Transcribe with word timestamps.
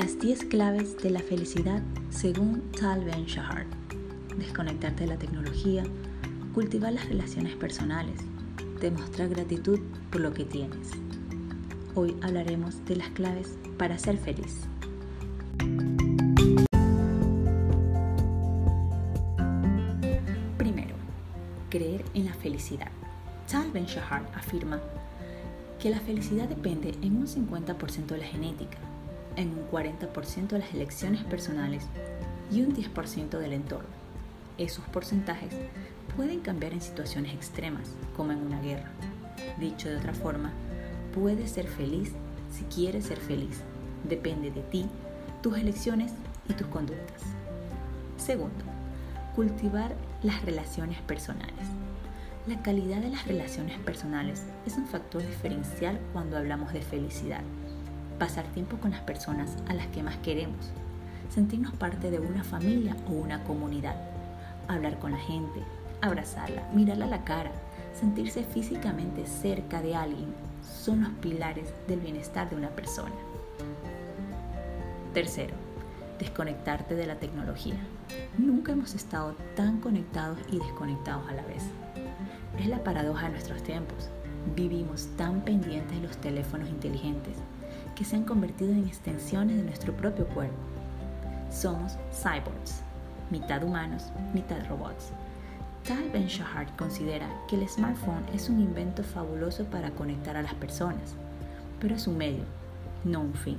Las 0.00 0.18
10 0.18 0.46
claves 0.46 0.96
de 1.02 1.10
la 1.10 1.20
felicidad 1.20 1.82
según 2.08 2.62
Tal 2.72 3.04
Ben 3.04 3.26
Shahar. 3.26 3.66
Desconectarte 4.38 5.02
de 5.02 5.08
la 5.10 5.18
tecnología, 5.18 5.84
cultivar 6.54 6.94
las 6.94 7.06
relaciones 7.06 7.54
personales, 7.56 8.18
demostrar 8.80 9.28
gratitud 9.28 9.78
por 10.10 10.22
lo 10.22 10.32
que 10.32 10.46
tienes. 10.46 10.92
Hoy 11.94 12.16
hablaremos 12.22 12.82
de 12.86 12.96
las 12.96 13.10
claves 13.10 13.58
para 13.76 13.98
ser 13.98 14.16
feliz. 14.16 14.60
Primero, 20.56 20.94
creer 21.68 22.06
en 22.14 22.24
la 22.24 22.32
felicidad. 22.32 22.90
Tal 23.52 23.70
Ben 23.70 23.84
Shahar 23.84 24.26
afirma 24.34 24.80
que 25.78 25.90
la 25.90 26.00
felicidad 26.00 26.48
depende 26.48 26.94
en 27.02 27.16
un 27.18 27.26
50% 27.26 28.06
de 28.06 28.18
la 28.18 28.26
genética, 28.26 28.78
en 29.36 29.48
un 29.48 29.68
40% 29.70 30.48
de 30.48 30.58
las 30.58 30.74
elecciones 30.74 31.24
personales 31.24 31.84
y 32.50 32.62
un 32.62 32.74
10% 32.74 33.38
del 33.38 33.52
entorno. 33.52 33.88
Esos 34.58 34.84
porcentajes 34.86 35.54
pueden 36.16 36.40
cambiar 36.40 36.72
en 36.72 36.80
situaciones 36.80 37.34
extremas, 37.34 37.88
como 38.16 38.32
en 38.32 38.38
una 38.38 38.60
guerra. 38.60 38.90
Dicho 39.58 39.88
de 39.88 39.96
otra 39.96 40.12
forma, 40.12 40.52
puedes 41.14 41.50
ser 41.50 41.66
feliz 41.66 42.12
si 42.50 42.64
quieres 42.64 43.06
ser 43.06 43.18
feliz. 43.18 43.62
Depende 44.08 44.50
de 44.50 44.62
ti, 44.62 44.86
tus 45.42 45.56
elecciones 45.56 46.12
y 46.48 46.54
tus 46.54 46.66
conductas. 46.66 47.22
Segundo, 48.16 48.64
cultivar 49.34 49.94
las 50.22 50.44
relaciones 50.44 51.00
personales. 51.02 51.54
La 52.46 52.60
calidad 52.62 53.00
de 53.00 53.10
las 53.10 53.26
relaciones 53.26 53.78
personales 53.78 54.44
es 54.66 54.76
un 54.76 54.86
factor 54.86 55.22
diferencial 55.22 55.98
cuando 56.12 56.36
hablamos 56.36 56.72
de 56.72 56.82
felicidad 56.82 57.42
pasar 58.20 58.44
tiempo 58.48 58.76
con 58.76 58.90
las 58.90 59.00
personas 59.00 59.56
a 59.66 59.72
las 59.72 59.86
que 59.86 60.02
más 60.02 60.18
queremos, 60.18 60.70
sentirnos 61.30 61.72
parte 61.72 62.10
de 62.10 62.20
una 62.20 62.44
familia 62.44 62.94
o 63.08 63.12
una 63.12 63.42
comunidad, 63.44 63.96
hablar 64.68 64.98
con 64.98 65.12
la 65.12 65.18
gente, 65.18 65.62
abrazarla, 66.02 66.68
mirarla 66.74 67.06
a 67.06 67.08
la 67.08 67.24
cara, 67.24 67.50
sentirse 67.98 68.44
físicamente 68.44 69.26
cerca 69.26 69.80
de 69.80 69.96
alguien, 69.96 70.34
son 70.62 71.02
los 71.02 71.12
pilares 71.14 71.72
del 71.88 72.00
bienestar 72.00 72.50
de 72.50 72.56
una 72.56 72.68
persona. 72.68 73.14
Tercero, 75.14 75.54
desconectarte 76.18 76.94
de 76.96 77.06
la 77.06 77.14
tecnología. 77.14 77.78
Nunca 78.36 78.72
hemos 78.72 78.94
estado 78.94 79.34
tan 79.56 79.80
conectados 79.80 80.38
y 80.52 80.58
desconectados 80.58 81.26
a 81.26 81.32
la 81.32 81.42
vez. 81.46 81.62
Es 82.58 82.66
la 82.66 82.84
paradoja 82.84 83.26
de 83.26 83.32
nuestros 83.32 83.62
tiempos. 83.62 84.10
Vivimos 84.54 85.08
tan 85.16 85.40
pendientes 85.40 85.98
de 85.98 86.06
los 86.06 86.18
teléfonos 86.18 86.68
inteligentes 86.68 87.36
que 87.94 88.04
se 88.04 88.16
han 88.16 88.24
convertido 88.24 88.72
en 88.72 88.86
extensiones 88.86 89.56
de 89.56 89.62
nuestro 89.62 89.92
propio 89.92 90.26
cuerpo. 90.28 90.56
Somos 91.50 91.96
cyborgs, 92.12 92.82
mitad 93.30 93.62
humanos, 93.62 94.04
mitad 94.34 94.66
robots. 94.68 95.12
Tal 95.86 96.10
Ben 96.10 96.26
Shahar 96.26 96.74
considera 96.76 97.28
que 97.48 97.56
el 97.56 97.68
smartphone 97.68 98.24
es 98.34 98.48
un 98.48 98.60
invento 98.60 99.02
fabuloso 99.02 99.64
para 99.64 99.90
conectar 99.90 100.36
a 100.36 100.42
las 100.42 100.54
personas, 100.54 101.14
pero 101.80 101.94
es 101.94 102.06
un 102.06 102.18
medio, 102.18 102.44
no 103.04 103.20
un 103.20 103.34
fin. 103.34 103.58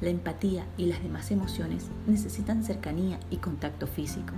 La 0.00 0.10
empatía 0.10 0.66
y 0.76 0.86
las 0.86 1.02
demás 1.02 1.30
emociones 1.30 1.88
necesitan 2.06 2.64
cercanía 2.64 3.18
y 3.30 3.36
contacto 3.36 3.86
físico. 3.86 4.34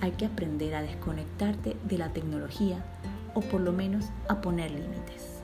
Hay 0.00 0.12
que 0.12 0.24
aprender 0.24 0.74
a 0.74 0.82
desconectarte 0.82 1.76
de 1.84 1.98
la 1.98 2.12
tecnología 2.12 2.82
o 3.34 3.40
por 3.40 3.60
lo 3.60 3.72
menos 3.72 4.06
a 4.28 4.40
poner 4.40 4.70
límites. 4.70 5.40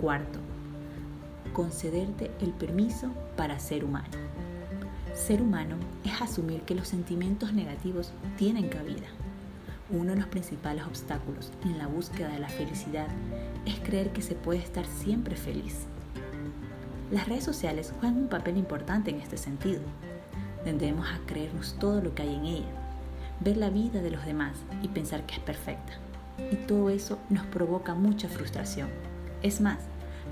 Cuarto, 0.00 0.38
concederte 1.52 2.30
el 2.40 2.50
permiso 2.50 3.10
para 3.36 3.58
ser 3.58 3.84
humano. 3.84 4.08
Ser 5.14 5.42
humano 5.42 5.76
es 6.04 6.20
asumir 6.22 6.62
que 6.62 6.74
los 6.74 6.88
sentimientos 6.88 7.52
negativos 7.52 8.12
tienen 8.36 8.68
cabida. 8.68 9.08
Uno 9.90 10.12
de 10.12 10.18
los 10.18 10.28
principales 10.28 10.84
obstáculos 10.84 11.50
en 11.64 11.78
la 11.78 11.86
búsqueda 11.86 12.28
de 12.28 12.38
la 12.38 12.48
felicidad 12.48 13.08
es 13.64 13.80
creer 13.80 14.12
que 14.12 14.22
se 14.22 14.34
puede 14.34 14.60
estar 14.60 14.86
siempre 14.86 15.34
feliz. 15.34 15.86
Las 17.10 17.26
redes 17.26 17.44
sociales 17.44 17.92
juegan 17.98 18.18
un 18.18 18.28
papel 18.28 18.58
importante 18.58 19.10
en 19.10 19.20
este 19.20 19.38
sentido. 19.38 19.80
Tendemos 20.62 21.08
a 21.08 21.18
creernos 21.26 21.74
todo 21.80 22.02
lo 22.02 22.14
que 22.14 22.22
hay 22.22 22.34
en 22.34 22.44
ella, 22.44 22.68
ver 23.40 23.56
la 23.56 23.70
vida 23.70 24.02
de 24.02 24.10
los 24.10 24.26
demás 24.26 24.58
y 24.82 24.88
pensar 24.88 25.24
que 25.24 25.34
es 25.34 25.40
perfecta. 25.40 25.94
Y 26.52 26.56
todo 26.66 26.90
eso 26.90 27.18
nos 27.30 27.46
provoca 27.46 27.94
mucha 27.94 28.28
frustración. 28.28 28.88
Es 29.42 29.60
más, 29.60 29.78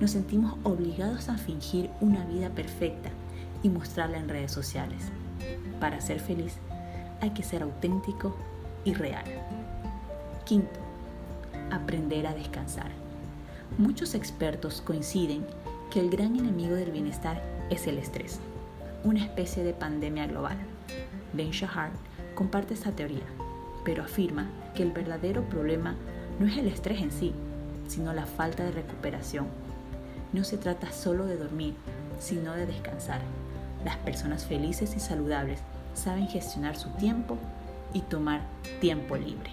nos 0.00 0.10
sentimos 0.10 0.58
obligados 0.62 1.28
a 1.28 1.38
fingir 1.38 1.90
una 2.00 2.24
vida 2.26 2.50
perfecta 2.50 3.10
y 3.62 3.68
mostrarla 3.68 4.18
en 4.18 4.28
redes 4.28 4.52
sociales. 4.52 5.02
Para 5.80 6.00
ser 6.00 6.20
feliz 6.20 6.56
hay 7.20 7.30
que 7.30 7.42
ser 7.42 7.62
auténtico 7.62 8.36
y 8.84 8.94
real. 8.94 9.24
Quinto, 10.44 10.78
aprender 11.70 12.26
a 12.26 12.34
descansar. 12.34 12.90
Muchos 13.78 14.14
expertos 14.14 14.82
coinciden 14.82 15.46
que 15.90 16.00
el 16.00 16.10
gran 16.10 16.36
enemigo 16.36 16.74
del 16.74 16.90
bienestar 16.90 17.42
es 17.70 17.86
el 17.86 17.98
estrés, 17.98 18.38
una 19.02 19.24
especie 19.24 19.64
de 19.64 19.72
pandemia 19.72 20.26
global. 20.26 20.58
Ben 21.32 21.50
Shahar 21.50 21.90
comparte 22.34 22.74
esta 22.74 22.92
teoría, 22.92 23.24
pero 23.84 24.04
afirma 24.04 24.48
que 24.74 24.82
el 24.82 24.92
verdadero 24.92 25.42
problema 25.48 25.94
no 26.38 26.46
es 26.46 26.58
el 26.58 26.68
estrés 26.68 27.00
en 27.00 27.10
sí, 27.10 27.32
sino 27.88 28.12
la 28.12 28.26
falta 28.26 28.62
de 28.64 28.72
recuperación 28.72 29.46
no 30.32 30.44
se 30.44 30.58
trata 30.58 30.92
solo 30.92 31.26
de 31.26 31.36
dormir, 31.36 31.74
sino 32.18 32.52
de 32.52 32.66
descansar. 32.66 33.20
Las 33.84 33.96
personas 33.98 34.46
felices 34.46 34.94
y 34.96 35.00
saludables 35.00 35.60
saben 35.94 36.28
gestionar 36.28 36.76
su 36.76 36.90
tiempo 36.90 37.38
y 37.92 38.00
tomar 38.00 38.42
tiempo 38.80 39.16
libre. 39.16 39.50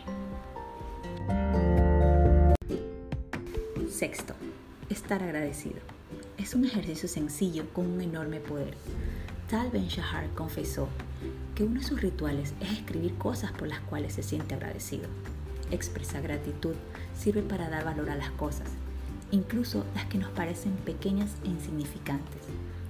Sexto, 3.90 4.34
estar 4.90 5.24
agradecido. 5.24 5.80
Es 6.38 6.56
un 6.56 6.66
ejercicio 6.66 7.08
sencillo 7.08 7.66
con 7.74 7.86
un 7.86 8.02
enorme 8.02 8.40
poder. 8.40 8.76
Tal 9.50 9.70
Ben 9.70 9.88
Shahar 9.88 10.30
confesó 10.34 10.88
que 11.56 11.64
uno 11.64 11.80
de 11.80 11.86
sus 11.86 12.02
rituales 12.02 12.54
es 12.60 12.72
escribir 12.72 13.16
cosas 13.16 13.52
por 13.52 13.68
las 13.68 13.80
cuales 13.82 14.14
se 14.14 14.24
siente 14.24 14.56
agradecido. 14.56 15.08
Expresar 15.70 16.24
gratitud 16.24 16.76
sirve 17.16 17.44
para 17.44 17.70
dar 17.70 17.86
valor 17.86 18.10
a 18.10 18.16
las 18.16 18.32
cosas 18.32 18.68
incluso 19.34 19.84
las 19.96 20.06
que 20.06 20.20
nos 20.20 20.30
parecen 20.30 20.74
pequeñas 20.86 21.32
e 21.44 21.48
insignificantes. 21.48 22.44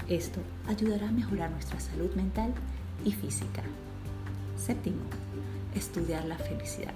Esto 0.09 0.41
ayudará 0.67 1.07
a 1.07 1.11
mejorar 1.11 1.49
nuestra 1.49 1.79
salud 1.79 2.13
mental 2.15 2.53
y 3.05 3.13
física. 3.13 3.63
Séptimo, 4.57 5.03
estudiar 5.73 6.25
la 6.25 6.37
felicidad. 6.37 6.93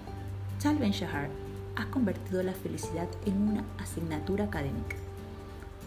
Tal 0.61 0.77
Ben 0.77 0.91
Shahar 0.91 1.29
ha 1.77 1.85
convertido 1.85 2.43
la 2.43 2.51
felicidad 2.51 3.07
en 3.25 3.41
una 3.41 3.63
asignatura 3.77 4.45
académica 4.45 4.97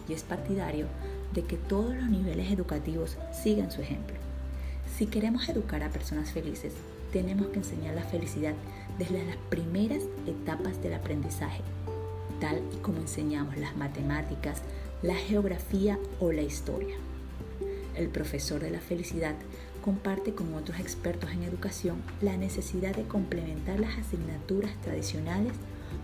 y 0.09 0.13
es 0.13 0.23
partidario 0.23 0.87
de 1.31 1.43
que 1.43 1.57
todos 1.57 1.95
los 1.95 2.09
niveles 2.09 2.51
educativos 2.51 3.17
sigan 3.31 3.71
su 3.71 3.81
ejemplo. 3.81 4.15
Si 4.97 5.05
queremos 5.05 5.47
educar 5.49 5.83
a 5.83 5.89
personas 5.89 6.31
felices, 6.31 6.73
tenemos 7.13 7.47
que 7.49 7.59
enseñar 7.59 7.93
la 7.93 8.03
felicidad 8.03 8.55
desde 8.97 9.23
las 9.23 9.37
primeras 9.49 10.01
etapas 10.25 10.81
del 10.81 10.95
aprendizaje 10.95 11.61
tal 12.41 12.61
y 12.73 12.77
como 12.77 12.97
enseñamos 12.97 13.55
las 13.55 13.77
matemáticas, 13.77 14.61
la 15.01 15.15
geografía 15.15 15.97
o 16.19 16.33
la 16.33 16.41
historia. 16.41 16.95
El 17.95 18.09
profesor 18.09 18.59
de 18.59 18.71
la 18.71 18.81
felicidad 18.81 19.35
comparte 19.81 20.33
con 20.33 20.53
otros 20.53 20.79
expertos 20.79 21.31
en 21.31 21.43
educación 21.43 22.01
la 22.21 22.35
necesidad 22.35 22.95
de 22.95 23.03
complementar 23.03 23.79
las 23.79 23.97
asignaturas 23.97 24.73
tradicionales 24.81 25.53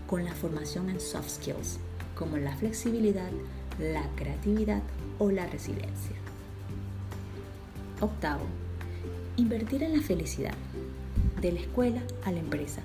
con 0.06 0.24
la 0.24 0.34
formación 0.34 0.88
en 0.88 1.00
soft 1.00 1.28
skills, 1.28 1.78
como 2.14 2.38
la 2.38 2.56
flexibilidad, 2.56 3.30
la 3.78 4.08
creatividad 4.16 4.82
o 5.18 5.30
la 5.30 5.46
resiliencia. 5.46 6.16
Octavo, 8.00 8.44
invertir 9.36 9.82
en 9.82 9.96
la 9.96 10.02
felicidad, 10.02 10.54
de 11.40 11.52
la 11.52 11.60
escuela 11.60 12.02
a 12.24 12.32
la 12.32 12.40
empresa, 12.40 12.82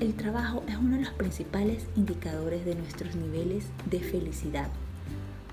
el 0.00 0.14
trabajo 0.14 0.62
es 0.66 0.76
uno 0.76 0.96
de 0.96 1.02
los 1.02 1.12
principales 1.12 1.86
indicadores 1.94 2.64
de 2.64 2.74
nuestros 2.74 3.14
niveles 3.14 3.66
de 3.90 4.00
felicidad. 4.00 4.68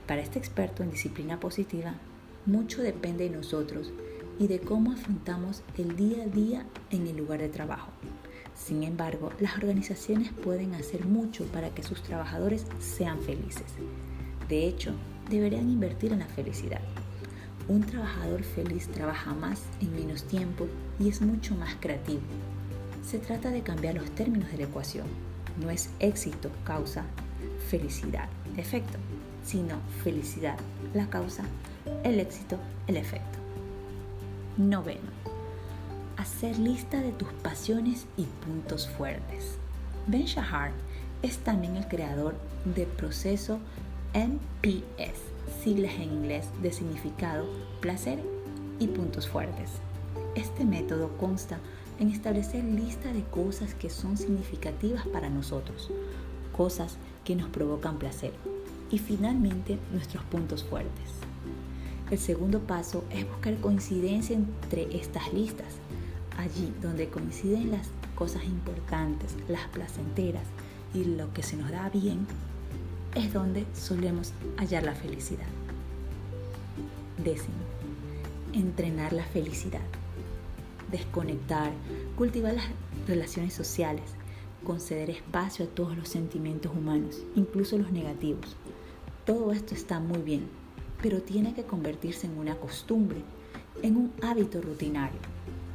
Para 0.07 0.21
este 0.21 0.39
experto 0.39 0.83
en 0.83 0.91
disciplina 0.91 1.39
positiva, 1.39 1.93
mucho 2.45 2.81
depende 2.81 3.29
de 3.29 3.35
nosotros 3.35 3.91
y 4.39 4.47
de 4.47 4.59
cómo 4.59 4.93
afrontamos 4.93 5.61
el 5.77 5.95
día 5.95 6.23
a 6.23 6.27
día 6.27 6.65
en 6.89 7.05
el 7.07 7.17
lugar 7.17 7.39
de 7.39 7.49
trabajo. 7.49 7.91
Sin 8.55 8.83
embargo, 8.83 9.31
las 9.39 9.57
organizaciones 9.57 10.31
pueden 10.33 10.73
hacer 10.73 11.05
mucho 11.05 11.45
para 11.45 11.69
que 11.69 11.83
sus 11.83 12.01
trabajadores 12.01 12.65
sean 12.79 13.19
felices. 13.21 13.65
De 14.49 14.67
hecho, 14.67 14.93
deberían 15.29 15.69
invertir 15.69 16.13
en 16.13 16.19
la 16.19 16.25
felicidad. 16.25 16.81
Un 17.67 17.81
trabajador 17.81 18.43
feliz 18.43 18.87
trabaja 18.87 19.33
más 19.33 19.61
en 19.81 19.95
menos 19.95 20.23
tiempo 20.23 20.67
y 20.99 21.09
es 21.09 21.21
mucho 21.21 21.55
más 21.55 21.75
creativo. 21.79 22.21
Se 23.05 23.19
trata 23.19 23.49
de 23.49 23.61
cambiar 23.61 23.95
los 23.95 24.09
términos 24.11 24.51
de 24.51 24.57
la 24.57 24.63
ecuación. 24.63 25.07
No 25.59 25.69
es 25.69 25.89
éxito 25.99 26.49
causa 26.63 27.03
felicidad, 27.69 28.29
efecto, 28.57 28.97
sino 29.43 29.75
felicidad 30.03 30.57
la 30.93 31.09
causa 31.09 31.43
el 32.03 32.19
éxito, 32.19 32.57
el 32.87 32.97
efecto. 32.97 33.39
Noveno. 34.57 35.21
Hacer 36.17 36.59
lista 36.59 37.01
de 37.01 37.11
tus 37.11 37.29
pasiones 37.41 38.05
y 38.17 38.23
puntos 38.45 38.87
fuertes. 38.87 39.57
Ben 40.07 40.25
Shahar 40.25 40.71
es 41.21 41.37
también 41.39 41.75
el 41.75 41.87
creador 41.87 42.35
del 42.65 42.87
proceso 42.87 43.59
MPS, 44.13 45.63
siglas 45.63 45.93
en 45.95 46.03
inglés 46.03 46.47
de 46.61 46.71
significado, 46.71 47.47
placer 47.79 48.19
y 48.79 48.87
puntos 48.87 49.27
fuertes. 49.27 49.69
Este 50.35 50.65
método 50.65 51.15
consta 51.17 51.59
en 52.01 52.09
establecer 52.09 52.63
lista 52.63 53.13
de 53.13 53.23
cosas 53.23 53.75
que 53.75 53.91
son 53.91 54.17
significativas 54.17 55.05
para 55.07 55.29
nosotros, 55.29 55.91
cosas 56.51 56.97
que 57.23 57.35
nos 57.35 57.47
provocan 57.49 57.99
placer 57.99 58.33
y 58.89 58.97
finalmente 58.97 59.77
nuestros 59.93 60.23
puntos 60.23 60.63
fuertes. 60.63 61.11
El 62.09 62.17
segundo 62.17 62.59
paso 62.59 63.05
es 63.11 63.27
buscar 63.27 63.55
coincidencia 63.57 64.35
entre 64.35 64.97
estas 64.97 65.31
listas, 65.31 65.75
allí 66.39 66.73
donde 66.81 67.07
coinciden 67.07 67.69
las 67.69 67.87
cosas 68.15 68.45
importantes, 68.45 69.37
las 69.47 69.67
placenteras 69.67 70.47
y 70.95 71.03
lo 71.03 71.31
que 71.33 71.43
se 71.43 71.55
nos 71.55 71.69
da 71.69 71.87
bien, 71.89 72.25
es 73.13 73.31
donde 73.31 73.67
solemos 73.75 74.33
hallar 74.57 74.83
la 74.83 74.95
felicidad. 74.95 75.45
Décimo, 77.23 77.61
entrenar 78.53 79.13
la 79.13 79.23
felicidad. 79.23 80.00
Desconectar, 80.91 81.71
cultivar 82.17 82.53
las 82.53 82.65
relaciones 83.07 83.53
sociales, 83.53 84.03
conceder 84.63 85.09
espacio 85.09 85.65
a 85.65 85.67
todos 85.67 85.97
los 85.97 86.09
sentimientos 86.09 86.71
humanos, 86.75 87.23
incluso 87.35 87.77
los 87.77 87.91
negativos. 87.91 88.55
Todo 89.25 89.51
esto 89.51 89.73
está 89.73 89.99
muy 89.99 90.21
bien, 90.21 90.47
pero 91.01 91.21
tiene 91.21 91.53
que 91.53 91.63
convertirse 91.63 92.27
en 92.27 92.37
una 92.37 92.55
costumbre, 92.55 93.21
en 93.81 93.95
un 93.95 94.11
hábito 94.21 94.61
rutinario. 94.61 95.19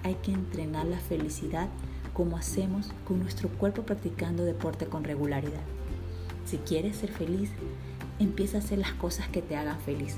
Hay 0.03 0.15
que 0.17 0.33
entrenar 0.33 0.87
la 0.87 0.99
felicidad 0.99 1.69
como 2.13 2.37
hacemos 2.37 2.93
con 3.07 3.21
nuestro 3.21 3.49
cuerpo 3.49 3.83
practicando 3.83 4.45
deporte 4.45 4.87
con 4.87 5.05
regularidad. 5.05 5.63
Si 6.45 6.59
quieres 6.59 6.97
ser 6.97 7.11
feliz, 7.11 7.51
empieza 8.19 8.59
a 8.59 8.61
hacer 8.61 8.79
las 8.79 8.93
cosas 8.93 9.29
que 9.29 9.43
te 9.43 9.57
hagan 9.57 9.81
feliz 9.81 10.17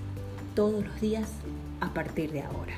todos 0.54 0.84
los 0.84 1.00
días 1.00 1.30
a 1.80 1.94
partir 1.94 2.32
de 2.32 2.42
ahora. 2.42 2.74